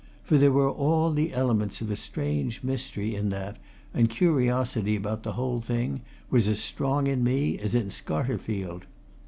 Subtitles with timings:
[0.23, 3.57] For there were all the elements of a strange mystery in that
[3.93, 8.85] and curiosity about the whole thing was as strong in me as in Scarterfield.